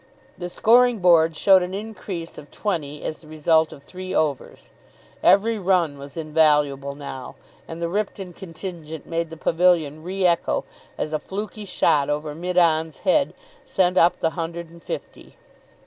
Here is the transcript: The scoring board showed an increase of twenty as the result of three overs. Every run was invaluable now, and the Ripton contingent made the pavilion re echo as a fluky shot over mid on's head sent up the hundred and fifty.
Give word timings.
The 0.35 0.49
scoring 0.49 0.97
board 0.97 1.35
showed 1.37 1.61
an 1.61 1.75
increase 1.75 2.39
of 2.39 2.49
twenty 2.49 3.03
as 3.03 3.19
the 3.19 3.27
result 3.27 3.71
of 3.71 3.83
three 3.83 4.15
overs. 4.15 4.71
Every 5.21 5.59
run 5.59 5.99
was 5.99 6.17
invaluable 6.17 6.95
now, 6.95 7.35
and 7.67 7.79
the 7.79 7.87
Ripton 7.87 8.33
contingent 8.33 9.05
made 9.05 9.29
the 9.29 9.37
pavilion 9.37 10.01
re 10.01 10.25
echo 10.25 10.63
as 10.97 11.13
a 11.13 11.19
fluky 11.19 11.65
shot 11.65 12.09
over 12.09 12.33
mid 12.33 12.57
on's 12.57 12.97
head 13.05 13.35
sent 13.63 13.95
up 13.95 14.21
the 14.21 14.31
hundred 14.31 14.71
and 14.71 14.81
fifty. 14.81 15.35